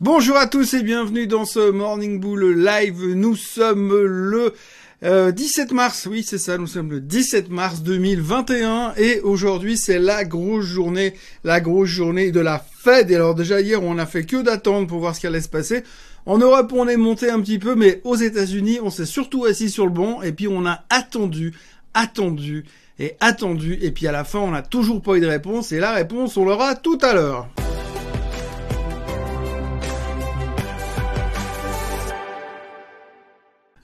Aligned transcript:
Bonjour 0.00 0.36
à 0.36 0.46
tous 0.46 0.74
et 0.74 0.84
bienvenue 0.84 1.26
dans 1.26 1.44
ce 1.44 1.72
Morning 1.72 2.20
Bull 2.20 2.54
Live. 2.64 3.04
Nous 3.16 3.34
sommes 3.34 3.92
le 4.00 4.54
17 5.02 5.72
mars, 5.72 6.06
oui 6.08 6.22
c'est 6.22 6.38
ça, 6.38 6.56
nous 6.56 6.68
sommes 6.68 6.92
le 6.92 7.00
17 7.00 7.50
mars 7.50 7.82
2021 7.82 8.94
et 8.96 9.18
aujourd'hui 9.22 9.76
c'est 9.76 9.98
la 9.98 10.22
grosse 10.24 10.66
journée, 10.66 11.14
la 11.42 11.60
grosse 11.60 11.88
journée 11.88 12.30
de 12.30 12.38
la 12.38 12.64
Fed. 12.78 13.10
Et 13.10 13.16
alors 13.16 13.34
déjà 13.34 13.60
hier 13.60 13.82
on 13.82 13.98
a 13.98 14.06
fait 14.06 14.22
que 14.22 14.40
d'attendre 14.40 14.86
pour 14.86 15.00
voir 15.00 15.16
ce 15.16 15.20
qui 15.20 15.26
allait 15.26 15.40
se 15.40 15.48
passer. 15.48 15.82
En 16.26 16.38
Europe 16.38 16.72
on 16.76 16.86
est 16.86 16.96
monté 16.96 17.28
un 17.28 17.40
petit 17.40 17.58
peu 17.58 17.74
mais 17.74 18.00
aux 18.04 18.14
États-Unis 18.14 18.78
on 18.80 18.90
s'est 18.90 19.04
surtout 19.04 19.46
assis 19.46 19.68
sur 19.68 19.84
le 19.84 19.92
banc 19.92 20.22
et 20.22 20.30
puis 20.30 20.46
on 20.46 20.64
a 20.64 20.84
attendu, 20.90 21.54
attendu 21.94 22.64
et 23.00 23.16
attendu 23.18 23.76
et 23.82 23.90
puis 23.90 24.06
à 24.06 24.12
la 24.12 24.22
fin 24.22 24.38
on 24.38 24.52
n'a 24.52 24.62
toujours 24.62 25.02
pas 25.02 25.16
eu 25.16 25.20
de 25.20 25.26
réponse 25.26 25.72
et 25.72 25.80
la 25.80 25.90
réponse 25.90 26.36
on 26.36 26.44
l'aura 26.44 26.76
tout 26.76 26.98
à 27.02 27.14
l'heure. 27.14 27.48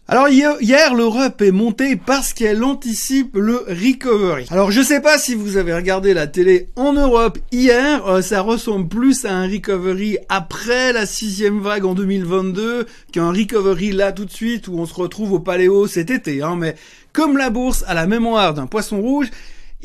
Alors 0.06 0.28
hier, 0.28 0.94
l'Europe 0.94 1.40
est 1.40 1.50
montée 1.50 1.96
parce 1.96 2.34
qu'elle 2.34 2.62
anticipe 2.62 3.36
le 3.36 3.64
recovery. 3.66 4.45
Alors 4.50 4.70
je 4.70 4.82
sais 4.82 5.00
pas 5.00 5.16
si 5.16 5.34
vous 5.34 5.56
avez 5.56 5.72
regardé 5.74 6.12
la 6.12 6.26
télé 6.26 6.68
en 6.76 6.92
Europe 6.92 7.38
hier, 7.52 8.06
euh, 8.06 8.20
ça 8.20 8.42
ressemble 8.42 8.86
plus 8.86 9.24
à 9.24 9.34
un 9.34 9.48
recovery 9.48 10.18
après 10.28 10.92
la 10.92 11.06
sixième 11.06 11.60
vague 11.60 11.86
en 11.86 11.95
2022 11.95 12.84
qu'un 13.12 13.32
recovery 13.32 13.92
là 13.92 14.12
tout 14.12 14.26
de 14.26 14.30
suite 14.30 14.68
où 14.68 14.74
on 14.78 14.84
se 14.84 14.92
retrouve 14.92 15.32
au 15.32 15.40
Paléo 15.40 15.86
cet 15.86 16.10
été. 16.10 16.42
Hein. 16.42 16.56
Mais 16.56 16.74
comme 17.14 17.38
la 17.38 17.48
bourse 17.48 17.82
a 17.86 17.95
la 17.95 18.06
mémoire 18.06 18.52
d'un 18.52 18.66
poisson 18.66 19.00
rouge, 19.00 19.30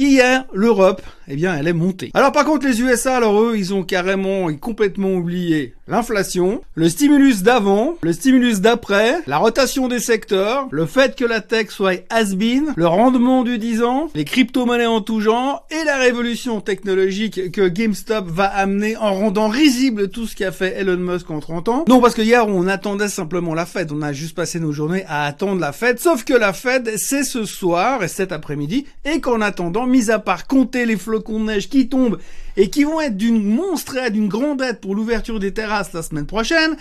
Hier, 0.01 0.45
l'Europe, 0.53 1.01
eh 1.27 1.35
bien, 1.35 1.57
elle 1.57 1.67
est 1.67 1.73
montée. 1.73 2.09
Alors 2.13 2.31
par 2.31 2.45
contre, 2.45 2.65
les 2.65 2.81
USA, 2.81 3.17
alors 3.17 3.41
eux, 3.41 3.57
ils 3.57 3.73
ont 3.73 3.83
carrément 3.83 4.49
et 4.49 4.55
complètement 4.55 5.11
oublié 5.11 5.73
l'inflation, 5.89 6.61
le 6.75 6.87
stimulus 6.87 7.41
d'avant, 7.41 7.95
le 8.01 8.13
stimulus 8.13 8.61
d'après, 8.61 9.17
la 9.25 9.37
rotation 9.37 9.87
des 9.87 9.99
secteurs, 9.99 10.67
le 10.71 10.85
fait 10.85 11.15
que 11.15 11.25
la 11.25 11.41
tech 11.41 11.71
soit 11.71 12.03
has-been, 12.09 12.73
le 12.75 12.87
rendement 12.87 13.43
du 13.43 13.57
10 13.57 13.83
ans, 13.83 14.09
les 14.13 14.23
crypto-monnaies 14.23 14.85
en 14.85 15.01
tout 15.01 15.19
genre 15.19 15.65
et 15.71 15.83
la 15.85 15.97
révolution 15.97 16.61
technologique 16.61 17.51
que 17.51 17.67
GameStop 17.67 18.27
va 18.27 18.45
amener 18.45 18.95
en 18.97 19.13
rendant 19.13 19.47
risible 19.47 20.09
tout 20.09 20.27
ce 20.27 20.35
qu'a 20.35 20.51
fait 20.51 20.75
Elon 20.77 20.97
Musk 20.97 21.31
en 21.31 21.39
30 21.39 21.69
ans. 21.69 21.85
Non, 21.87 21.99
parce 21.99 22.13
que 22.13 22.21
hier, 22.21 22.47
on 22.47 22.67
attendait 22.67 23.09
simplement 23.09 23.55
la 23.55 23.65
Fed. 23.65 23.91
On 23.91 24.01
a 24.01 24.13
juste 24.13 24.35
passé 24.35 24.59
nos 24.59 24.71
journées 24.71 25.05
à 25.07 25.25
attendre 25.25 25.59
la 25.59 25.71
Fed. 25.71 25.99
Sauf 25.99 26.23
que 26.23 26.33
la 26.33 26.53
Fed, 26.53 26.93
c'est 26.97 27.23
ce 27.23 27.45
soir 27.45 28.03
et 28.03 28.07
cet 28.07 28.31
après-midi 28.31 28.85
et 29.05 29.19
qu'en 29.19 29.41
attendant, 29.41 29.87
mis 29.87 30.11
à 30.11 30.19
part 30.19 30.45
compter 30.45 30.85
les 30.85 30.97
flocons 30.97 31.39
de 31.39 31.45
neige 31.45 31.69
qui 31.69 31.89
tombent 31.89 32.19
et 32.59 32.69
qui 32.69 32.83
vont 32.83 32.99
être 32.99 33.15
d'une 33.15 33.41
monstre 33.41 34.09
d'une 34.11 34.27
grande 34.27 34.61
aide 34.61 34.81
pour 34.81 34.93
l'ouverture 34.93 35.39
des 35.39 35.53
terrasses 35.53 35.93
la 35.93 36.03
semaine 36.03 36.25
prochaine, 36.25 36.75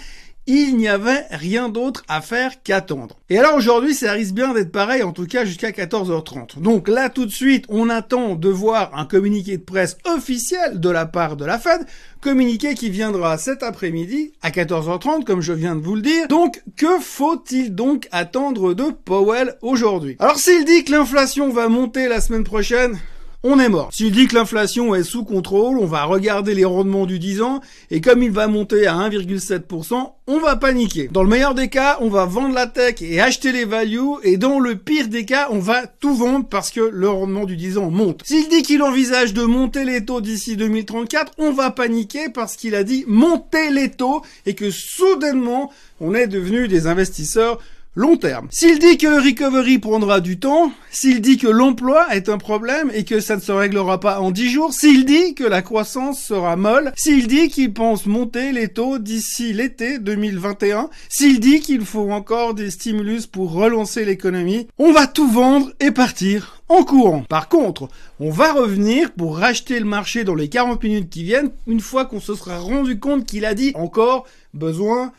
il 0.49 0.77
n'y 0.77 0.89
avait 0.89 1.25
rien 1.31 1.69
d'autre 1.69 2.05
à 2.09 2.21
faire 2.21 2.63
qu'attendre. 2.65 3.21
Et 3.31 3.39
alors 3.39 3.55
aujourd'hui, 3.55 3.95
ça 3.95 4.11
risque 4.11 4.35
bien 4.35 4.55
d'être 4.55 4.73
pareil, 4.73 5.05
en 5.05 5.13
tout 5.13 5.27
cas 5.27 5.45
jusqu'à 5.45 5.71
14h30. 5.71 6.61
Donc 6.61 6.89
là, 6.89 7.11
tout 7.11 7.27
de 7.27 7.31
suite, 7.31 7.65
on 7.69 7.91
attend 7.91 8.35
de 8.35 8.49
voir 8.49 8.91
un 8.99 9.05
communiqué 9.05 9.59
de 9.59 9.63
presse 9.63 9.99
officiel 10.05 10.81
de 10.81 10.91
la 10.91 11.07
part 11.07 11.37
de 11.37 11.45
la 11.45 11.61
Fed, 11.61 11.83
communiqué 12.21 12.75
qui 12.75 12.91
viendra 12.91 13.39
cet 13.39 13.63
après-midi 13.63 14.33
à 14.43 14.51
14h30, 14.51 15.23
comme 15.23 15.43
je 15.43 15.53
viens 15.53 15.77
de 15.77 15.83
vous 15.83 15.95
le 15.95 16.03
dire. 16.03 16.27
Donc, 16.27 16.61
que 16.77 16.99
faut-il 16.99 17.77
donc 17.77 18.09
attendre 18.11 18.75
de 18.75 18.87
Powell 19.05 19.55
aujourd'hui? 19.63 20.17
Alors 20.19 20.39
s'il 20.39 20.65
dit 20.65 20.83
que 20.83 20.91
l'inflation 20.91 21.51
va 21.51 21.69
monter 21.69 22.09
la 22.09 22.21
semaine 22.21 22.45
prochaine, 22.45 22.99
on 23.45 23.61
est 23.61 23.69
mort. 23.69 23.91
S'il 23.93 24.11
dit 24.11 24.27
que 24.27 24.35
l'inflation 24.35 24.95
est 24.95 25.05
sous 25.05 25.25
contrôle, 25.25 25.79
on 25.79 25.87
va 25.87 26.05
regarder 26.05 26.55
les 26.55 26.65
rendements 26.65 27.07
du 27.07 27.19
10 27.19 27.43
ans, 27.43 27.61
et 27.91 28.01
comme 28.01 28.23
il 28.23 28.33
va 28.33 28.49
monter 28.49 28.87
à 28.87 28.95
1,7%, 28.95 30.13
on 30.27 30.41
va 30.41 30.57
paniquer. 30.57 31.09
Dans 31.13 31.23
le 31.23 31.29
meilleur 31.29 31.55
des 31.55 31.69
cas, 31.69 31.99
on 32.01 32.09
va 32.09 32.25
vendre 32.25 32.55
la 32.55 32.67
tech 32.67 32.97
et 33.01 33.21
acheter 33.21 33.53
les 33.53 33.65
values, 33.65 34.17
et 34.25 34.39
dans 34.39 34.59
le 34.59 34.75
pire 34.75 35.09
des 35.09 35.25
cas, 35.25 35.49
on 35.51 35.61
va 35.61 35.87
tout 35.87 36.15
vendre 36.15 36.47
parce 36.49 36.71
que 36.71 36.81
le 36.81 37.09
rendement 37.09 37.45
du 37.45 37.57
10 37.57 37.79
ans 37.79 37.91
monte. 37.91 38.23
S'il 38.25 38.49
dit 38.49 38.63
qu'il 38.63 38.83
envisage 38.83 39.35
de 39.35 39.43
monter 39.43 39.85
les 39.85 40.05
taux 40.05 40.21
d'ici 40.21 40.57
2034, 40.57 41.33
on 41.39 41.53
va 41.53 41.71
paniquer 41.71 42.29
parce 42.31 42.57
qu'il 42.57 42.75
a 42.75 42.83
dit 42.83 43.05
monter 43.07 43.71
les 43.71 43.91
taux, 43.91 44.23
et 44.47 44.55
que 44.55 44.71
soudainement, 44.71 45.71
on 46.01 46.15
est 46.15 46.27
devenu 46.27 46.67
des 46.67 46.89
investisseurs 46.89 47.61
long 47.99 48.17
terme. 48.17 48.47
S'il 48.51 48.79
dit 48.79 48.97
que 48.97 49.09
le 49.09 49.17
recovery 49.21 49.79
prendra 49.81 50.21
du 50.21 50.39
temps, 50.39 50.71
s'il 50.89 51.21
dit 51.21 51.37
que 51.37 51.49
l'emploi 51.49 52.15
est 52.15 52.29
un 52.29 52.39
problème 52.39 52.93
et 52.95 53.05
que 53.05 53.19
ça 53.19 53.35
ne 53.35 53.41
se 53.41 53.51
réglera 53.51 53.99
pas 53.99 54.21
en 54.21 54.31
10 54.31 54.51
jours, 54.51 54.73
s'il 54.73 55.05
dit 55.05 55.35
que 55.35 55.43
la 55.43 55.63
croissance 55.63 56.23
sera 56.23 56.55
molle, 56.55 56.93
s'il 56.97 57.27
dit 57.27 57.49
qu'il 57.49 57.75
pense 57.75 58.07
monter 58.07 58.53
les 58.53 58.69
taux 58.69 58.99
d'ici 58.99 59.53
l'été 59.53 59.99
2021, 59.99 60.91
s'il 61.09 61.41
dit 61.41 61.61
qu'il 61.61 61.85
faut 61.85 62.13
encore 62.13 62.55
des 62.55 62.71
stimulus 62.71 63.27
pour 63.27 63.51
relancer 63.51 64.05
l'économie, 64.05 64.69
on 64.79 64.93
va 64.93 65.09
tout 65.09 65.29
vendre 65.29 65.73
et 65.81 65.91
partir 65.91 66.63
en 66.69 66.85
courant. 66.85 67.25
Par 67.29 67.49
contre, 67.49 67.89
on 68.21 68.31
va 68.31 68.53
revenir 68.53 69.11
pour 69.11 69.39
racheter 69.39 69.81
le 69.81 69.87
marché 69.87 70.23
dans 70.23 70.37
les 70.37 70.49
40 70.49 70.85
minutes 70.85 71.11
qui 71.11 71.25
viennent 71.25 71.51
une 71.67 71.81
fois 71.81 72.05
qu'on 72.05 72.21
se 72.21 72.37
sera 72.37 72.59
rendu 72.59 73.01
compte 73.01 73.27
qu'il 73.27 73.45
a 73.45 73.55
dit 73.55 73.73
encore 73.75 74.25
besoin 74.55 75.13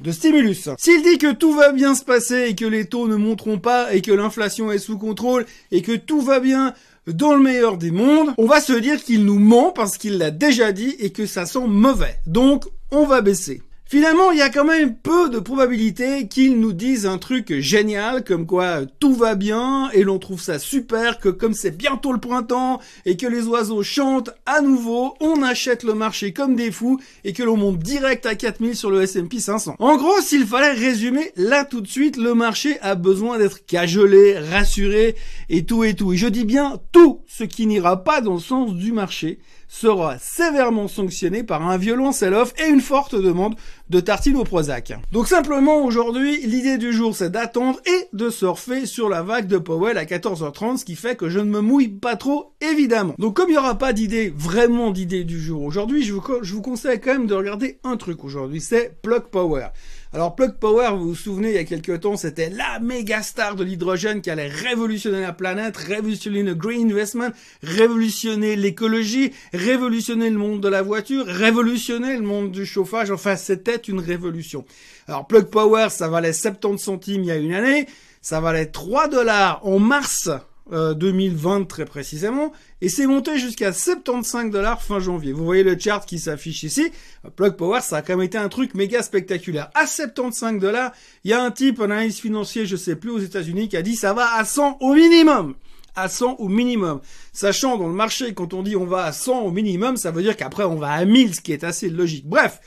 de 0.00 0.12
stimulus. 0.12 0.68
S'il 0.78 1.02
dit 1.02 1.18
que 1.18 1.32
tout 1.32 1.52
va 1.54 1.72
bien 1.72 1.94
se 1.94 2.04
passer 2.04 2.46
et 2.48 2.54
que 2.54 2.64
les 2.64 2.86
taux 2.86 3.08
ne 3.08 3.16
monteront 3.16 3.58
pas 3.58 3.94
et 3.94 4.02
que 4.02 4.12
l'inflation 4.12 4.70
est 4.72 4.78
sous 4.78 4.98
contrôle 4.98 5.46
et 5.70 5.82
que 5.82 5.96
tout 5.96 6.20
va 6.20 6.40
bien 6.40 6.74
dans 7.06 7.34
le 7.34 7.42
meilleur 7.42 7.78
des 7.78 7.90
mondes, 7.90 8.34
on 8.36 8.46
va 8.46 8.60
se 8.60 8.72
dire 8.72 9.02
qu'il 9.02 9.24
nous 9.24 9.38
ment 9.38 9.70
parce 9.70 9.96
qu'il 9.96 10.18
l'a 10.18 10.30
déjà 10.30 10.72
dit 10.72 10.96
et 10.98 11.10
que 11.10 11.26
ça 11.26 11.46
sent 11.46 11.66
mauvais. 11.66 12.16
Donc, 12.26 12.64
on 12.90 13.06
va 13.06 13.20
baisser. 13.20 13.62
Finalement, 13.88 14.32
il 14.32 14.38
y 14.38 14.42
a 14.42 14.50
quand 14.50 14.64
même 14.64 14.96
peu 14.96 15.30
de 15.30 15.38
probabilité 15.38 16.26
qu'ils 16.26 16.58
nous 16.58 16.72
disent 16.72 17.06
un 17.06 17.18
truc 17.18 17.60
génial, 17.60 18.24
comme 18.24 18.44
quoi 18.44 18.80
tout 18.98 19.14
va 19.14 19.36
bien, 19.36 19.90
et 19.92 20.02
l'on 20.02 20.18
trouve 20.18 20.40
ça 20.40 20.58
super, 20.58 21.20
que 21.20 21.28
comme 21.28 21.54
c'est 21.54 21.76
bientôt 21.76 22.12
le 22.12 22.18
printemps, 22.18 22.80
et 23.04 23.16
que 23.16 23.28
les 23.28 23.44
oiseaux 23.44 23.84
chantent 23.84 24.30
à 24.44 24.60
nouveau, 24.60 25.14
on 25.20 25.40
achète 25.44 25.84
le 25.84 25.94
marché 25.94 26.32
comme 26.32 26.56
des 26.56 26.72
fous, 26.72 26.98
et 27.22 27.32
que 27.32 27.44
l'on 27.44 27.56
monte 27.56 27.78
direct 27.78 28.26
à 28.26 28.34
4000 28.34 28.74
sur 28.74 28.90
le 28.90 29.02
S&P 29.02 29.38
500. 29.38 29.76
En 29.78 29.96
gros, 29.96 30.20
s'il 30.20 30.46
fallait 30.46 30.72
résumer, 30.72 31.30
là 31.36 31.64
tout 31.64 31.80
de 31.80 31.86
suite, 31.86 32.16
le 32.16 32.34
marché 32.34 32.80
a 32.80 32.96
besoin 32.96 33.38
d'être 33.38 33.66
cajolé, 33.66 34.36
rassuré, 34.36 35.14
et 35.48 35.64
tout 35.64 35.84
et 35.84 35.94
tout. 35.94 36.12
Et 36.12 36.16
je 36.16 36.26
dis 36.26 36.44
bien 36.44 36.80
tout 36.90 37.20
ce 37.28 37.44
qui 37.44 37.68
n'ira 37.68 38.02
pas 38.02 38.20
dans 38.20 38.34
le 38.34 38.40
sens 38.40 38.74
du 38.74 38.90
marché, 38.90 39.38
sera 39.68 40.18
sévèrement 40.18 40.88
sanctionné 40.88 41.42
par 41.42 41.68
un 41.68 41.76
violent 41.76 42.12
sell-off 42.12 42.52
et 42.58 42.68
une 42.68 42.80
forte 42.80 43.14
demande 43.14 43.56
de 43.90 44.00
tartines 44.00 44.36
au 44.36 44.44
Prozac. 44.44 44.94
Donc 45.12 45.28
simplement 45.28 45.84
aujourd'hui, 45.84 46.46
l'idée 46.46 46.78
du 46.78 46.92
jour 46.92 47.14
c'est 47.14 47.30
d'attendre 47.30 47.80
et 47.86 48.08
de 48.12 48.30
surfer 48.30 48.86
sur 48.86 49.08
la 49.08 49.22
vague 49.22 49.46
de 49.46 49.58
Powell 49.58 49.98
à 49.98 50.04
14h30, 50.04 50.78
ce 50.78 50.84
qui 50.84 50.96
fait 50.96 51.16
que 51.16 51.28
je 51.28 51.38
ne 51.38 51.50
me 51.50 51.60
mouille 51.60 51.88
pas 51.88 52.16
trop 52.16 52.52
évidemment. 52.60 53.14
Donc 53.18 53.36
comme 53.36 53.48
il 53.48 53.52
n'y 53.52 53.58
aura 53.58 53.78
pas 53.78 53.92
d'idée, 53.92 54.32
vraiment 54.36 54.90
d'idée 54.90 55.24
du 55.24 55.40
jour 55.40 55.62
aujourd'hui, 55.62 56.02
je 56.02 56.12
vous, 56.12 56.22
je 56.42 56.54
vous 56.54 56.62
conseille 56.62 57.00
quand 57.00 57.12
même 57.12 57.26
de 57.26 57.34
regarder 57.34 57.78
un 57.84 57.96
truc 57.96 58.24
aujourd'hui, 58.24 58.60
c'est 58.60 59.00
Plug 59.02 59.22
Power. 59.30 59.68
Alors 60.16 60.34
Plug 60.34 60.54
Power, 60.54 60.92
vous 60.92 61.08
vous 61.08 61.14
souvenez, 61.14 61.50
il 61.50 61.56
y 61.56 61.58
a 61.58 61.64
quelques 61.64 62.00
temps, 62.00 62.16
c'était 62.16 62.48
la 62.48 62.78
méga 62.78 63.20
star 63.20 63.54
de 63.54 63.62
l'hydrogène 63.62 64.22
qui 64.22 64.30
allait 64.30 64.48
révolutionner 64.48 65.20
la 65.20 65.34
planète, 65.34 65.76
révolutionner 65.76 66.42
le 66.42 66.54
green 66.54 66.90
investment, 66.90 67.32
révolutionner 67.62 68.56
l'écologie, 68.56 69.34
révolutionner 69.52 70.30
le 70.30 70.38
monde 70.38 70.62
de 70.62 70.68
la 70.68 70.80
voiture, 70.80 71.26
révolutionner 71.26 72.16
le 72.16 72.22
monde 72.22 72.50
du 72.50 72.64
chauffage. 72.64 73.10
Enfin, 73.10 73.36
c'était 73.36 73.76
une 73.76 74.00
révolution. 74.00 74.64
Alors 75.06 75.26
Plug 75.26 75.50
Power, 75.50 75.88
ça 75.90 76.08
valait 76.08 76.32
70 76.32 76.82
centimes 76.82 77.24
il 77.24 77.26
y 77.26 77.30
a 77.30 77.36
une 77.36 77.52
année, 77.52 77.86
ça 78.22 78.40
valait 78.40 78.64
3 78.64 79.08
dollars 79.08 79.60
en 79.66 79.78
mars 79.78 80.30
2020 80.70 81.60
euh, 81.60 81.64
très 81.64 81.84
précisément, 81.84 82.52
et 82.80 82.88
c'est 82.88 83.06
monté 83.06 83.38
jusqu'à 83.38 83.72
75 83.72 84.50
dollars 84.50 84.82
fin 84.82 84.98
janvier. 84.98 85.32
Vous 85.32 85.44
voyez 85.44 85.62
le 85.62 85.78
chart 85.78 86.04
qui 86.06 86.18
s'affiche 86.18 86.62
ici. 86.64 86.90
Plug 87.36 87.56
Power, 87.56 87.80
ça 87.82 87.98
a 87.98 88.02
quand 88.02 88.16
même 88.16 88.26
été 88.26 88.38
un 88.38 88.48
truc 88.48 88.74
méga 88.74 89.02
spectaculaire. 89.02 89.70
À 89.74 89.86
75 89.86 90.58
dollars, 90.58 90.92
il 91.24 91.30
y 91.30 91.34
a 91.34 91.42
un 91.42 91.50
type, 91.50 91.80
un 91.80 91.84
analyste 91.84 92.20
financier, 92.20 92.66
je 92.66 92.76
sais 92.76 92.96
plus, 92.96 93.10
aux 93.10 93.18
États-Unis, 93.18 93.68
qui 93.68 93.76
a 93.76 93.82
dit 93.82 93.96
ça 93.96 94.12
va 94.12 94.34
à 94.34 94.44
100 94.44 94.78
au 94.80 94.94
minimum 94.94 95.54
à 95.96 96.08
100 96.08 96.36
au 96.40 96.48
minimum. 96.48 97.00
Sachant 97.32 97.78
dans 97.78 97.88
le 97.88 97.94
marché, 97.94 98.34
quand 98.34 98.52
on 98.52 98.62
dit 98.62 98.76
on 98.76 98.84
va 98.84 99.04
à 99.04 99.12
100 99.12 99.40
au 99.40 99.50
minimum, 99.50 99.96
ça 99.96 100.10
veut 100.10 100.22
dire 100.22 100.36
qu'après 100.36 100.64
on 100.64 100.76
va 100.76 100.90
à 100.90 101.04
1000, 101.04 101.34
ce 101.34 101.40
qui 101.40 101.52
est 101.52 101.64
assez 101.64 101.88
logique. 101.88 102.26
Bref, 102.26 102.60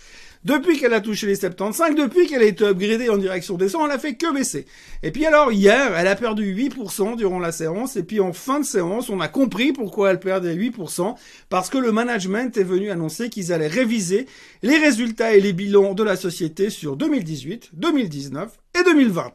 depuis 0.45 0.79
qu'elle 0.79 0.93
a 0.93 1.01
touché 1.01 1.27
les 1.27 1.35
75, 1.35 1.95
depuis 1.95 2.27
qu'elle 2.27 2.41
a 2.41 2.45
été 2.45 2.63
upgradée 2.63 3.09
en 3.09 3.17
direction 3.17 3.55
des 3.55 3.69
100, 3.69 3.85
elle 3.85 3.91
a 3.91 3.99
fait 3.99 4.15
que 4.15 4.33
baisser. 4.33 4.65
Et 5.03 5.11
puis 5.11 5.25
alors, 5.25 5.51
hier, 5.51 5.93
elle 5.97 6.07
a 6.07 6.15
perdu 6.15 6.55
8% 6.55 7.17
durant 7.17 7.39
la 7.39 7.51
séance, 7.51 7.97
et 7.97 8.03
puis 8.03 8.19
en 8.19 8.31
fin 8.31 8.61
de 8.61 8.65
séance, 8.65 9.09
on 9.09 9.19
a 9.19 9.27
compris 9.27 9.73
pourquoi 9.73 10.11
elle 10.11 10.19
perdait 10.19 10.55
8%, 10.55 11.15
parce 11.49 11.69
que 11.69 11.77
le 11.77 11.91
management 11.91 12.55
est 12.55 12.63
venu 12.63 12.89
annoncer 12.89 13.29
qu'ils 13.29 13.51
allaient 13.51 13.67
réviser 13.67 14.27
les 14.63 14.77
résultats 14.77 15.33
et 15.33 15.41
les 15.41 15.53
bilans 15.53 15.93
de 15.93 16.03
la 16.03 16.15
société 16.15 16.69
sur 16.69 16.95
2018, 16.95 17.71
2019 17.73 18.49
et 18.79 18.83
2020. 18.83 19.33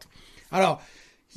Alors, 0.52 0.80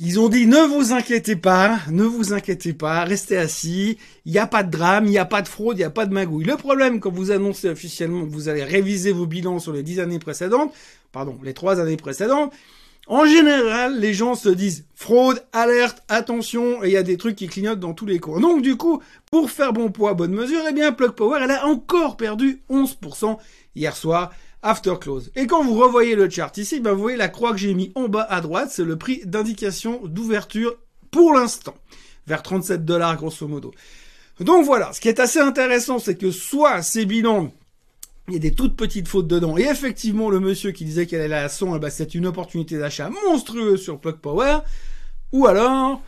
Ils 0.00 0.20
ont 0.20 0.28
dit 0.28 0.46
ne 0.46 0.64
vous 0.64 0.92
inquiétez 0.92 1.34
pas, 1.34 1.80
ne 1.90 2.04
vous 2.04 2.32
inquiétez 2.32 2.72
pas, 2.72 3.02
restez 3.02 3.36
assis, 3.36 3.98
il 4.26 4.30
n'y 4.30 4.38
a 4.38 4.46
pas 4.46 4.62
de 4.62 4.70
drame, 4.70 5.06
il 5.06 5.10
n'y 5.10 5.18
a 5.18 5.24
pas 5.24 5.42
de 5.42 5.48
fraude, 5.48 5.76
il 5.76 5.80
n'y 5.80 5.84
a 5.84 5.90
pas 5.90 6.06
de 6.06 6.14
magouille. 6.14 6.44
Le 6.44 6.56
problème 6.56 7.00
quand 7.00 7.10
vous 7.10 7.32
annoncez 7.32 7.68
officiellement 7.68 8.24
que 8.24 8.30
vous 8.30 8.48
allez 8.48 8.62
réviser 8.62 9.10
vos 9.10 9.26
bilans 9.26 9.58
sur 9.58 9.72
les 9.72 9.82
dix 9.82 9.98
années 9.98 10.20
précédentes, 10.20 10.72
pardon, 11.10 11.36
les 11.42 11.52
trois 11.52 11.80
années 11.80 11.96
précédentes, 11.96 12.52
en 13.08 13.26
général, 13.26 13.98
les 13.98 14.14
gens 14.14 14.36
se 14.36 14.50
disent 14.50 14.84
fraude, 14.94 15.42
alerte, 15.52 16.04
attention, 16.08 16.84
et 16.84 16.88
il 16.88 16.92
y 16.92 16.96
a 16.96 17.02
des 17.02 17.16
trucs 17.16 17.34
qui 17.34 17.48
clignotent 17.48 17.80
dans 17.80 17.94
tous 17.94 18.06
les 18.06 18.20
cours. 18.20 18.38
Donc 18.38 18.62
du 18.62 18.76
coup, 18.76 19.02
pour 19.32 19.50
faire 19.50 19.72
bon 19.72 19.90
poids, 19.90 20.14
bonne 20.14 20.32
mesure, 20.32 20.60
eh 20.68 20.72
bien 20.72 20.92
Plug 20.92 21.10
Power, 21.10 21.40
elle 21.42 21.50
a 21.50 21.66
encore 21.66 22.16
perdu 22.16 22.62
11% 22.70 23.36
hier 23.74 23.96
soir 23.96 24.30
after 24.62 24.94
close. 25.00 25.30
Et 25.36 25.46
quand 25.46 25.64
vous 25.64 25.74
revoyez 25.74 26.14
le 26.14 26.28
chart 26.28 26.56
ici, 26.56 26.80
ben 26.80 26.92
vous 26.92 27.00
voyez 27.00 27.16
la 27.16 27.28
croix 27.28 27.52
que 27.52 27.58
j'ai 27.58 27.74
mis 27.74 27.92
en 27.94 28.08
bas 28.08 28.26
à 28.28 28.40
droite, 28.40 28.70
c'est 28.72 28.84
le 28.84 28.96
prix 28.96 29.22
d'indication 29.24 30.00
d'ouverture 30.04 30.76
pour 31.10 31.32
l'instant, 31.32 31.74
vers 32.26 32.42
37 32.42 32.84
dollars 32.84 33.16
grosso 33.16 33.46
modo. 33.46 33.72
Donc 34.40 34.64
voilà, 34.64 34.92
ce 34.92 35.00
qui 35.00 35.08
est 35.08 35.20
assez 35.20 35.40
intéressant, 35.40 35.98
c'est 35.98 36.16
que 36.16 36.30
soit 36.30 36.82
ces 36.82 37.06
bilans, 37.06 37.52
il 38.28 38.34
y 38.34 38.36
a 38.36 38.40
des 38.40 38.52
toutes 38.52 38.76
petites 38.76 39.08
fautes 39.08 39.26
dedans, 39.26 39.56
et 39.56 39.62
effectivement 39.62 40.30
le 40.30 40.38
monsieur 40.38 40.70
qui 40.70 40.84
disait 40.84 41.06
qu'elle 41.06 41.22
allait 41.22 41.34
à 41.34 41.48
100, 41.48 41.76
eh 41.76 41.78
ben, 41.78 41.90
c'est 41.90 42.14
une 42.14 42.26
opportunité 42.26 42.78
d'achat 42.78 43.10
monstrueuse 43.26 43.82
sur 43.82 43.98
Plug 43.98 44.16
Power, 44.16 44.58
ou 45.32 45.46
alors 45.46 46.02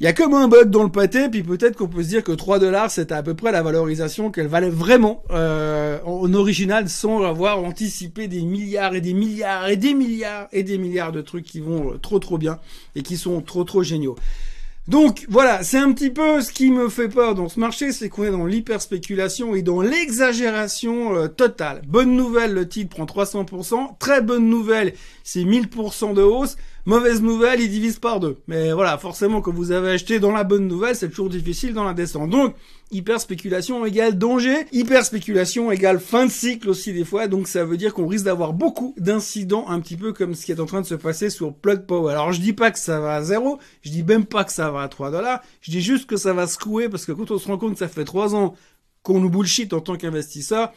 il 0.00 0.04
y 0.04 0.06
a 0.08 0.12
comme 0.12 0.34
un 0.34 0.48
bug 0.48 0.70
dans 0.70 0.82
le 0.82 0.90
pâté, 0.90 1.28
puis 1.28 1.44
peut-être 1.44 1.76
qu'on 1.76 1.86
peut 1.86 2.02
se 2.02 2.08
dire 2.08 2.24
que 2.24 2.32
3 2.32 2.58
dollars, 2.58 2.90
c'était 2.90 3.14
à 3.14 3.22
peu 3.22 3.34
près 3.34 3.52
la 3.52 3.62
valorisation 3.62 4.32
qu'elle 4.32 4.48
valait 4.48 4.68
vraiment 4.68 5.22
euh, 5.30 5.98
en 6.04 6.32
original, 6.34 6.88
sans 6.88 7.22
avoir 7.22 7.62
anticipé 7.62 8.26
des 8.26 8.42
milliards 8.42 8.94
et 8.94 9.00
des 9.00 9.14
milliards 9.14 9.68
et 9.68 9.76
des 9.76 9.94
milliards 9.94 10.48
et 10.52 10.64
des 10.64 10.78
milliards 10.78 11.12
de 11.12 11.20
trucs 11.20 11.44
qui 11.44 11.60
vont 11.60 11.92
euh, 11.92 11.98
trop 11.98 12.18
trop 12.18 12.38
bien 12.38 12.58
et 12.96 13.02
qui 13.02 13.16
sont 13.16 13.40
trop 13.40 13.62
trop 13.62 13.84
géniaux. 13.84 14.16
Donc 14.86 15.24
voilà, 15.30 15.62
c'est 15.62 15.78
un 15.78 15.92
petit 15.92 16.10
peu 16.10 16.42
ce 16.42 16.52
qui 16.52 16.70
me 16.70 16.90
fait 16.90 17.08
peur 17.08 17.34
dans 17.34 17.48
ce 17.48 17.58
marché, 17.58 17.90
c'est 17.90 18.10
qu'on 18.10 18.24
est 18.24 18.30
dans 18.30 18.44
l'hyperspéculation 18.44 19.54
et 19.54 19.62
dans 19.62 19.80
l'exagération 19.80 21.16
euh, 21.16 21.28
totale. 21.28 21.80
Bonne 21.86 22.14
nouvelle, 22.14 22.52
le 22.52 22.68
titre 22.68 22.94
prend 22.94 23.06
300%. 23.06 23.96
Très 23.98 24.20
bonne 24.20 24.50
nouvelle, 24.50 24.92
c'est 25.22 25.44
1000% 25.44 26.12
de 26.12 26.20
hausse. 26.20 26.56
Mauvaise 26.86 27.22
nouvelle, 27.22 27.62
il 27.62 27.70
divise 27.70 27.98
par 27.98 28.20
deux. 28.20 28.36
Mais 28.46 28.72
voilà, 28.72 28.98
forcément, 28.98 29.40
quand 29.40 29.54
vous 29.54 29.72
avez 29.72 29.92
acheté 29.92 30.20
dans 30.20 30.32
la 30.32 30.44
bonne 30.44 30.68
nouvelle, 30.68 30.94
c'est 30.94 31.08
toujours 31.08 31.30
difficile 31.30 31.72
dans 31.72 31.84
la 31.84 31.94
descente. 31.94 32.28
Donc, 32.28 32.54
hyper 32.90 33.18
spéculation 33.20 33.86
égale 33.86 34.18
danger. 34.18 34.66
Hyper 34.70 35.02
spéculation 35.02 35.72
égale 35.72 35.98
fin 35.98 36.26
de 36.26 36.30
cycle 36.30 36.68
aussi 36.68 36.92
des 36.92 37.06
fois. 37.06 37.26
Donc, 37.26 37.48
ça 37.48 37.64
veut 37.64 37.78
dire 37.78 37.94
qu'on 37.94 38.06
risque 38.06 38.26
d'avoir 38.26 38.52
beaucoup 38.52 38.94
d'incidents, 38.98 39.64
un 39.68 39.80
petit 39.80 39.96
peu 39.96 40.12
comme 40.12 40.34
ce 40.34 40.44
qui 40.44 40.52
est 40.52 40.60
en 40.60 40.66
train 40.66 40.82
de 40.82 40.86
se 40.86 40.94
passer 40.94 41.30
sur 41.30 41.54
Plug 41.54 41.86
Power. 41.86 42.12
Alors, 42.12 42.32
je 42.32 42.40
dis 42.42 42.52
pas 42.52 42.70
que 42.70 42.78
ça 42.78 43.00
va 43.00 43.14
à 43.14 43.22
zéro. 43.22 43.58
Je 43.80 43.90
dis 43.90 44.02
même 44.02 44.26
pas 44.26 44.44
que 44.44 44.52
ça 44.52 44.70
va 44.70 44.82
à 44.82 44.88
3 44.88 45.10
dollars. 45.10 45.40
Je 45.62 45.70
dis 45.70 45.80
juste 45.80 46.04
que 46.04 46.18
ça 46.18 46.34
va 46.34 46.46
secouer 46.46 46.90
parce 46.90 47.06
que 47.06 47.12
quand 47.12 47.30
on 47.30 47.38
se 47.38 47.48
rend 47.48 47.56
compte 47.56 47.72
que 47.72 47.78
ça 47.78 47.88
fait 47.88 48.04
3 48.04 48.34
ans 48.34 48.54
qu'on 49.02 49.20
nous 49.20 49.30
bullshit 49.30 49.72
en 49.72 49.80
tant 49.80 49.96
qu'investisseur, 49.96 50.70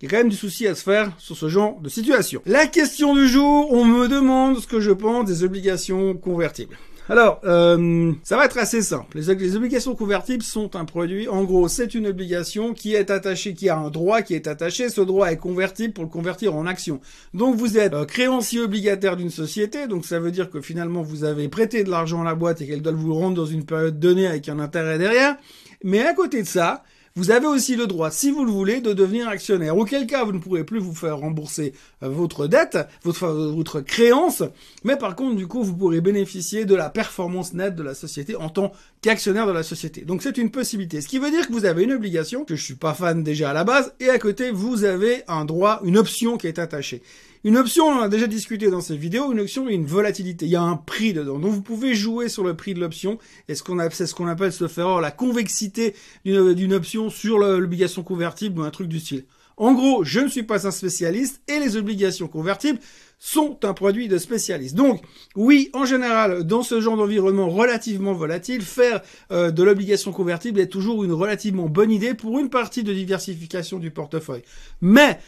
il 0.00 0.04
y 0.04 0.08
a 0.08 0.10
quand 0.10 0.18
même 0.18 0.30
du 0.30 0.36
souci 0.36 0.66
à 0.66 0.74
se 0.74 0.82
faire 0.82 1.12
sur 1.18 1.36
ce 1.36 1.48
genre 1.48 1.78
de 1.80 1.90
situation. 1.90 2.40
La 2.46 2.66
question 2.66 3.14
du 3.14 3.28
jour, 3.28 3.70
on 3.70 3.84
me 3.84 4.08
demande 4.08 4.58
ce 4.58 4.66
que 4.66 4.80
je 4.80 4.92
pense 4.92 5.26
des 5.26 5.44
obligations 5.44 6.14
convertibles. 6.14 6.78
Alors, 7.10 7.40
euh, 7.44 8.12
ça 8.22 8.36
va 8.36 8.44
être 8.44 8.56
assez 8.56 8.82
simple. 8.82 9.18
Les, 9.18 9.56
obligations 9.56 9.96
convertibles 9.96 10.44
sont 10.44 10.76
un 10.76 10.84
produit. 10.84 11.28
En 11.28 11.42
gros, 11.42 11.66
c'est 11.66 11.94
une 11.94 12.06
obligation 12.06 12.72
qui 12.72 12.94
est 12.94 13.10
attachée, 13.10 13.52
qui 13.52 13.68
a 13.68 13.76
un 13.76 13.90
droit 13.90 14.22
qui 14.22 14.34
est 14.34 14.46
attaché. 14.46 14.88
Ce 14.88 15.00
droit 15.00 15.26
est 15.26 15.36
convertible 15.36 15.92
pour 15.92 16.04
le 16.04 16.10
convertir 16.10 16.54
en 16.54 16.66
action. 16.66 17.00
Donc, 17.34 17.56
vous 17.56 17.78
êtes 17.78 17.94
euh, 17.94 18.04
créancier 18.04 18.60
obligataire 18.60 19.16
d'une 19.16 19.28
société. 19.28 19.88
Donc, 19.88 20.06
ça 20.06 20.20
veut 20.20 20.30
dire 20.30 20.50
que 20.50 20.60
finalement, 20.60 21.02
vous 21.02 21.24
avez 21.24 21.48
prêté 21.48 21.82
de 21.82 21.90
l'argent 21.90 22.22
à 22.22 22.24
la 22.24 22.36
boîte 22.36 22.60
et 22.60 22.66
qu'elle 22.68 22.80
doit 22.80 22.92
vous 22.92 23.12
rendre 23.12 23.34
dans 23.34 23.46
une 23.46 23.64
période 23.64 23.98
donnée 23.98 24.28
avec 24.28 24.48
un 24.48 24.60
intérêt 24.60 24.96
derrière. 24.96 25.36
Mais 25.82 26.06
à 26.06 26.14
côté 26.14 26.42
de 26.42 26.46
ça, 26.46 26.84
vous 27.16 27.30
avez 27.32 27.46
aussi 27.46 27.74
le 27.74 27.86
droit, 27.86 28.10
si 28.10 28.30
vous 28.30 28.44
le 28.44 28.52
voulez, 28.52 28.80
de 28.80 28.92
devenir 28.92 29.28
actionnaire. 29.28 29.76
Auquel 29.76 30.06
cas, 30.06 30.24
vous 30.24 30.32
ne 30.32 30.38
pourrez 30.38 30.64
plus 30.64 30.78
vous 30.78 30.94
faire 30.94 31.18
rembourser 31.18 31.72
euh, 32.02 32.08
votre 32.08 32.46
dette, 32.46 32.78
votre, 33.02 33.28
votre 33.28 33.80
créance, 33.80 34.42
mais 34.84 34.96
par 34.96 35.16
contre, 35.16 35.36
du 35.36 35.46
coup, 35.46 35.62
vous 35.62 35.74
pourrez 35.74 36.00
bénéficier 36.00 36.64
de 36.64 36.74
la 36.74 36.88
performance 36.88 37.52
nette 37.52 37.74
de 37.74 37.82
la 37.82 37.94
société 37.94 38.36
en 38.36 38.48
tant 38.48 38.72
qu'actionnaire 39.02 39.46
de 39.46 39.52
la 39.52 39.62
société. 39.62 40.02
Donc 40.02 40.22
c'est 40.22 40.38
une 40.38 40.50
possibilité. 40.50 41.00
Ce 41.00 41.08
qui 41.08 41.18
veut 41.18 41.30
dire 41.30 41.48
que 41.48 41.52
vous 41.52 41.64
avez 41.64 41.82
une 41.82 41.92
obligation, 41.92 42.44
que 42.44 42.54
je 42.54 42.64
suis 42.64 42.74
pas 42.74 42.94
fan 42.94 43.24
déjà 43.24 43.50
à 43.50 43.54
la 43.54 43.64
base, 43.64 43.92
et 43.98 44.08
à 44.08 44.18
côté, 44.18 44.50
vous 44.50 44.84
avez 44.84 45.22
un 45.26 45.44
droit, 45.44 45.80
une 45.84 45.98
option 45.98 46.36
qui 46.36 46.46
est 46.46 46.58
attachée. 46.58 47.02
Une 47.42 47.56
option, 47.56 47.86
on 47.86 48.02
a 48.02 48.08
déjà 48.08 48.26
discuté 48.26 48.68
dans 48.68 48.82
cette 48.82 48.98
vidéo, 48.98 49.32
une 49.32 49.40
option, 49.40 49.66
une 49.66 49.86
volatilité. 49.86 50.44
Il 50.44 50.50
y 50.50 50.56
a 50.56 50.62
un 50.62 50.76
prix 50.76 51.14
dedans. 51.14 51.38
Donc 51.38 51.52
vous 51.52 51.62
pouvez 51.62 51.94
jouer 51.94 52.28
sur 52.28 52.44
le 52.44 52.54
prix 52.54 52.74
de 52.74 52.80
l'option. 52.80 53.18
Et 53.48 53.54
ce 53.54 53.64
c'est 53.92 54.06
ce 54.06 54.14
qu'on 54.14 54.26
appelle 54.26 54.52
se 54.52 54.68
faire 54.68 55.00
la 55.00 55.10
convexité 55.10 55.94
d'une 56.26 56.74
option 56.74 57.08
sur 57.08 57.38
l'obligation 57.38 58.02
convertible 58.02 58.60
ou 58.60 58.62
un 58.62 58.70
truc 58.70 58.88
du 58.88 59.00
style. 59.00 59.24
En 59.56 59.72
gros, 59.72 60.04
je 60.04 60.20
ne 60.20 60.28
suis 60.28 60.42
pas 60.42 60.66
un 60.66 60.70
spécialiste 60.70 61.40
et 61.48 61.58
les 61.58 61.76
obligations 61.76 62.28
convertibles 62.28 62.78
sont 63.18 63.58
un 63.64 63.74
produit 63.74 64.08
de 64.08 64.16
spécialiste. 64.16 64.74
Donc, 64.74 65.02
oui, 65.36 65.70
en 65.74 65.84
général, 65.84 66.44
dans 66.44 66.62
ce 66.62 66.80
genre 66.80 66.96
d'environnement 66.96 67.48
relativement 67.48 68.14
volatile, 68.14 68.62
faire 68.62 69.02
euh, 69.32 69.50
de 69.50 69.62
l'obligation 69.62 70.12
convertible 70.12 70.60
est 70.60 70.68
toujours 70.68 71.04
une 71.04 71.12
relativement 71.12 71.68
bonne 71.68 71.90
idée 71.90 72.14
pour 72.14 72.38
une 72.38 72.48
partie 72.48 72.82
de 72.82 72.92
diversification 72.94 73.78
du 73.78 73.90
portefeuille. 73.90 74.44
Mais 74.80 75.18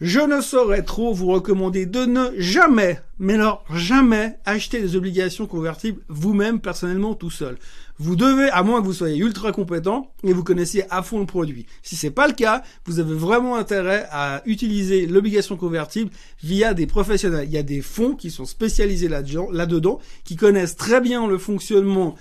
je 0.00 0.20
ne 0.20 0.40
saurais 0.40 0.82
trop 0.82 1.12
vous 1.12 1.26
recommander 1.26 1.84
de 1.84 2.04
ne 2.04 2.30
jamais, 2.36 3.00
mais 3.18 3.34
alors 3.34 3.64
jamais, 3.74 4.38
acheter 4.44 4.80
des 4.80 4.94
obligations 4.94 5.46
convertibles 5.46 6.00
vous-même 6.08 6.60
personnellement 6.60 7.14
tout 7.14 7.30
seul. 7.30 7.58
Vous 7.98 8.14
devez, 8.14 8.48
à 8.50 8.62
moins 8.62 8.80
que 8.80 8.86
vous 8.86 8.92
soyez 8.92 9.16
ultra 9.16 9.50
compétent 9.50 10.12
et 10.22 10.32
vous 10.32 10.44
connaissiez 10.44 10.84
à 10.90 11.02
fond 11.02 11.18
le 11.18 11.26
produit. 11.26 11.66
Si 11.82 11.96
c'est 11.96 12.12
pas 12.12 12.28
le 12.28 12.34
cas, 12.34 12.62
vous 12.84 13.00
avez 13.00 13.14
vraiment 13.14 13.56
intérêt 13.56 14.06
à 14.12 14.40
utiliser 14.46 15.06
l'obligation 15.06 15.56
convertible 15.56 16.12
via 16.44 16.74
des 16.74 16.86
professionnels. 16.86 17.46
Il 17.48 17.52
y 17.52 17.58
a 17.58 17.64
des 17.64 17.80
fonds 17.80 18.14
qui 18.14 18.30
sont 18.30 18.46
spécialisés 18.46 19.08
là-dedans, 19.08 19.98
qui 20.22 20.36
connaissent 20.36 20.76
très 20.76 21.00
bien 21.00 21.26
le 21.26 21.38
fonctionnement 21.38 22.14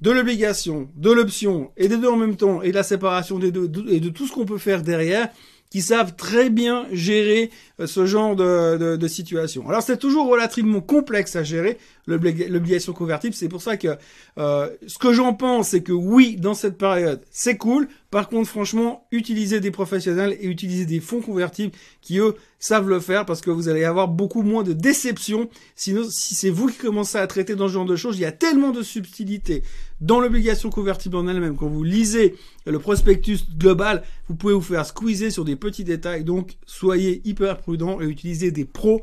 de 0.00 0.10
l'obligation, 0.12 0.88
de 0.96 1.10
l'option 1.10 1.72
et 1.76 1.88
des 1.88 1.98
deux 1.98 2.08
en 2.08 2.16
même 2.16 2.36
temps 2.36 2.62
et 2.62 2.70
de 2.70 2.76
la 2.76 2.82
séparation 2.82 3.38
des 3.38 3.50
deux 3.50 3.70
et 3.88 4.00
de 4.00 4.08
tout 4.08 4.26
ce 4.26 4.32
qu'on 4.32 4.46
peut 4.46 4.56
faire 4.56 4.82
derrière 4.82 5.28
qui 5.70 5.82
savent 5.82 6.14
très 6.16 6.50
bien 6.50 6.86
gérer 6.92 7.50
ce 7.86 8.06
genre 8.06 8.34
de, 8.36 8.96
de, 8.96 9.08
situation. 9.08 9.68
Alors 9.68 9.82
c'est 9.82 9.98
toujours 9.98 10.28
relativement 10.28 10.80
complexe 10.80 11.36
à 11.36 11.44
gérer 11.44 11.78
l'obligation 12.06 12.92
convertible. 12.92 13.34
C'est 13.34 13.48
pour 13.48 13.62
ça 13.62 13.76
que 13.76 13.96
euh, 14.38 14.68
ce 14.86 14.98
que 14.98 15.12
j'en 15.12 15.34
pense, 15.34 15.68
c'est 15.68 15.82
que 15.82 15.92
oui, 15.92 16.36
dans 16.36 16.54
cette 16.54 16.78
période, 16.78 17.20
c'est 17.30 17.56
cool. 17.56 17.88
Par 18.10 18.28
contre, 18.28 18.48
franchement, 18.48 19.06
utilisez 19.12 19.60
des 19.60 19.70
professionnels 19.70 20.36
et 20.40 20.46
utilisez 20.46 20.86
des 20.86 21.00
fonds 21.00 21.20
convertibles 21.20 21.72
qui, 22.00 22.18
eux, 22.18 22.34
savent 22.58 22.88
le 22.88 23.00
faire 23.00 23.26
parce 23.26 23.42
que 23.42 23.50
vous 23.50 23.68
allez 23.68 23.84
avoir 23.84 24.08
beaucoup 24.08 24.42
moins 24.42 24.62
de 24.62 24.72
déceptions. 24.72 25.50
Sinon, 25.76 26.04
si 26.08 26.34
c'est 26.34 26.48
vous 26.48 26.68
qui 26.68 26.78
commencez 26.78 27.18
à 27.18 27.26
traiter 27.26 27.54
dans 27.54 27.68
ce 27.68 27.74
genre 27.74 27.84
de 27.84 27.96
choses, 27.96 28.16
il 28.16 28.22
y 28.22 28.24
a 28.26 28.32
tellement 28.32 28.70
de 28.70 28.82
subtilité 28.82 29.62
dans 30.00 30.20
l'obligation 30.20 30.70
convertible 30.70 31.16
en 31.16 31.28
elle-même. 31.28 31.56
Quand 31.56 31.68
vous 31.68 31.84
lisez 31.84 32.34
le 32.64 32.78
prospectus 32.78 33.40
global, 33.58 34.02
vous 34.28 34.36
pouvez 34.36 34.54
vous 34.54 34.62
faire 34.62 34.86
squeezer 34.86 35.30
sur 35.30 35.44
des 35.44 35.56
petits 35.56 35.84
détails. 35.84 36.24
Donc, 36.24 36.56
soyez 36.64 37.20
hyper 37.26 37.58
prudent 37.68 38.00
et 38.00 38.06
utilisez 38.06 38.50
des 38.50 38.64
pros 38.64 39.02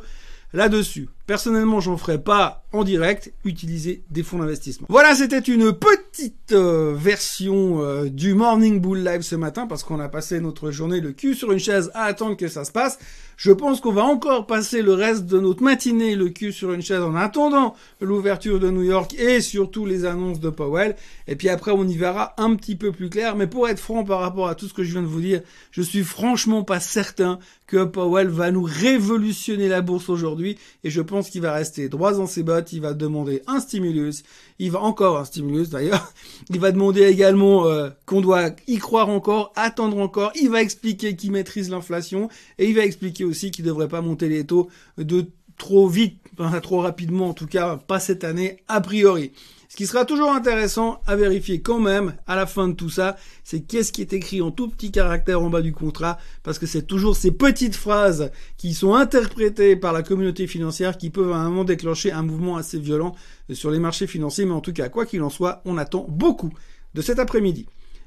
là-dessus. 0.51 1.07
Personnellement, 1.27 1.79
j'en 1.79 1.98
ferai 1.98 2.20
pas 2.22 2.65
en 2.72 2.84
direct, 2.84 3.34
utiliser 3.46 4.03
des 4.12 4.22
fonds 4.22 4.39
d'investissement. 4.39 4.86
Voilà, 4.89 5.15
c'était 5.15 5.39
une 5.39 5.72
petite 5.72 6.51
euh, 6.51 6.94
version 6.96 7.82
euh, 7.82 8.10
du 8.10 8.34
Morning 8.34 8.82
Bull 8.82 9.03
Live 9.03 9.22
ce 9.22 9.36
matin 9.36 9.65
parce 9.65 9.84
qu'on 9.84 10.00
a 10.00 10.10
passé 10.10 10.39
notre 10.41 10.72
journée 10.72 11.00
le 11.00 11.13
cul 11.13 11.36
sur 11.36 11.51
une 11.51 11.60
chaise 11.60 11.89
à 11.94 12.03
attendre 12.03 12.36
que 12.36 12.48
ça 12.48 12.65
se 12.65 12.72
passe. 12.72 13.00
Je 13.38 13.51
pense 13.51 13.82
qu'on 13.82 13.91
va 13.91 14.03
encore 14.03 14.46
passer 14.46 14.82
le 14.82 14.94
reste 14.94 15.25
de 15.25 15.39
notre 15.39 15.63
matinée 15.63 16.15
le 16.15 16.29
cul 16.29 16.53
sur 16.53 16.72
une 16.74 16.82
chaise 16.82 17.01
en 17.01 17.15
attendant 17.15 17.75
l'ouverture 18.00 18.60
de 18.60 18.70
New 18.70 18.84
York 18.84 19.13
et 19.17 19.41
surtout 19.41 19.86
les 19.86 20.05
annonces 20.05 20.39
de 20.39 20.50
Powell. 20.50 20.96
Et 21.27 21.36
puis 21.36 21.50
après, 21.50 21.72
on 21.72 21.86
y 21.86 21.96
verra 21.96 22.34
un 22.38 22.55
petit 22.55 22.75
peu 22.75 22.91
plus 22.91 23.10
clair. 23.10 23.36
Mais 23.36 23.48
pour 23.48 23.67
être 23.67 23.79
franc 23.79 24.03
par 24.03 24.20
rapport 24.20 24.48
à 24.48 24.55
tout 24.55 24.67
ce 24.67 24.74
que 24.74 24.84
je 24.84 24.91
viens 24.91 25.01
de 25.01 25.08
vous 25.08 25.22
dire, 25.22 25.41
je 25.72 25.82
suis 25.82 26.03
franchement 26.03 26.63
pas 26.63 26.79
certain 26.79 27.39
que 27.67 27.84
Powell 27.84 28.27
va 28.27 28.51
nous 28.51 28.63
révolutionner 28.63 29.67
la 29.67 29.82
bourse 29.82 30.10
aujourd'hui. 30.10 30.58
Et 30.84 30.89
je 30.89 31.01
pense 31.01 31.14
va 31.22 31.53
rester 31.53 31.89
droit 31.89 32.13
dans 32.13 32.27
ses 32.27 32.43
bottes. 32.43 32.74
Il 32.74 32.81
va 32.81 32.93
demander 32.93 33.41
un 33.48 33.60
stimulus. 33.60 34.24
Il 34.60 34.72
va 34.72 34.81
encore 34.81 35.17
un 35.17 35.25
stimulus 35.25 35.69
d'ailleurs. 35.69 36.13
Il 36.50 36.60
va 36.60 36.72
demander 36.72 37.03
également 37.03 37.67
euh, 37.67 37.89
qu'on 38.05 38.22
doit 38.22 38.51
y 38.67 38.77
croire 38.77 39.10
encore, 39.10 39.51
attendre 39.55 39.98
encore. 39.98 40.31
Il 40.39 40.50
va 40.50 40.62
expliquer 40.62 41.15
qu'il 41.15 41.31
maîtrise 41.31 41.69
l'inflation 41.69 42.29
et 42.57 42.69
il 42.69 42.75
va 42.75 42.84
expliquer 42.86 43.24
aussi 43.24 43.51
qu'il 43.51 43.65
ne 43.65 43.69
devrait 43.69 43.88
pas 43.88 44.01
monter 44.01 44.29
les 44.29 44.45
taux 44.45 44.69
de 44.98 45.27
trop 45.57 45.88
vite, 45.88 46.19
trop 46.62 46.81
rapidement 46.81 47.29
en 47.29 47.33
tout 47.33 47.47
cas, 47.47 47.77
pas 47.77 48.00
cette 48.00 48.24
année 48.24 48.57
a 48.67 48.81
priori. 48.81 49.31
Ce 49.67 49.77
qui 49.77 49.88
sera 49.88 50.05
toujours 50.05 50.31
intéressant 50.31 51.01
à 51.05 51.17
vérifier 51.17 51.62
quand 51.62 51.79
même 51.79 52.15
à 52.27 52.38
la 52.38 52.45
fin 52.45 52.69
de 52.69 52.74
tout 52.75 52.89
ça, 52.89 53.17
c'est 53.43 53.59
qu'est-ce 53.59 53.91
qui 53.91 54.00
est 54.00 54.13
écrit 54.13 54.41
en 54.41 54.50
tout 54.50 54.69
petit 54.69 54.89
caractère 54.89 55.41
en 55.41 55.50
bas 55.50 55.62
du 55.62 55.74
contrat, 55.74 56.17
parce 56.43 56.59
que 56.59 56.65
c'est 56.65 56.83
toujours 56.83 57.17
ces 57.17 57.31
petites 57.31 57.75
phrases 57.75 58.31
qui 58.55 58.74
sont 58.74 58.93
interprétées 58.95 59.75
par 59.75 59.91
la 59.91 60.01
communauté 60.01 60.47
financière 60.47 60.97
qui 60.97 61.09
peuvent 61.09 61.33
à 61.33 61.38
un 61.38 61.50
moment 61.50 61.65
déclencher 61.65 62.13
un 62.13 62.21
mouvement 62.21 62.55
assez 62.55 62.79
violent 62.79 63.15
sur 63.51 63.69
les 63.69 63.79
marchés 63.79 64.07
financiers. 64.07 64.45
Mais 64.45 64.53
en 64.53 64.62
tout 64.62 64.71
cas, 64.71 64.88
quoi 64.88 65.05
qu'il 65.05 65.21
en 65.24 65.29
soit, 65.29 65.62
on 65.65 65.77
attend 65.77 66.05
beaucoup 66.07 66.53
de 66.93 67.01
cet 67.01 67.19
après-midi. 67.19 67.65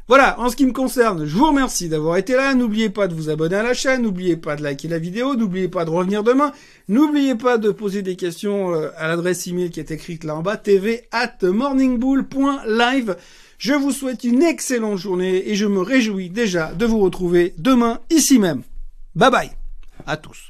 Voilà, 0.09 0.41
en 0.41 0.49
ce 0.49 0.57
qui 0.57 0.65
me 0.65 0.73
concerne, 0.73 1.27
je 1.27 1.37
vous 1.37 1.47
remercie 1.47 1.91
d'avoir 1.91 2.17
été 2.17 2.33
là. 2.35 2.55
N'oubliez 2.55 2.89
pas 2.89 3.09
de 3.09 3.15
vous 3.15 3.29
abonner 3.29 3.57
à 3.57 3.63
la 3.63 3.75
chaîne, 3.75 4.03
n'oubliez 4.03 4.37
pas 4.37 4.57
de 4.57 4.63
liker 4.63 4.89
la 4.89 4.99
vidéo, 4.99 5.37
n'oubliez 5.37 5.69
pas 5.69 5.85
de 5.85 5.91
revenir 5.91 6.23
demain, 6.23 6.53
n'oubliez 6.89 7.35
pas 7.35 7.59
de 7.59 7.71
poser 7.71 8.01
des 8.01 8.17
questions 8.17 8.73
euh, 8.73 8.89
à 8.97 9.07
l'adresse 9.07 9.47
email 9.47 9.71
qui 9.71 9.81
est 9.81 9.91
écrite 9.91 10.25
là 10.25 10.35
en 10.35 10.43
bas, 10.43 10.57
tv 10.57 11.07
at 11.13 11.37
morningbull.live. 11.43 13.17
Je 13.59 13.75
vous 13.75 13.93
souhaite 13.93 14.25
une 14.25 14.43
excellente 14.43 14.97
journée 14.97 15.51
et 15.51 15.57
je 15.57 15.67
me 15.67 15.81
réjouis 15.81 16.31
déjà 16.31 16.73
de 16.73 16.87
vous 16.87 17.01
retrouver 17.01 17.55
demain 17.59 18.01
ici 18.09 18.39
même. 18.39 18.63
Bye 19.15 19.31
bye 19.31 19.51
à 20.07 20.17
tous. 20.17 20.49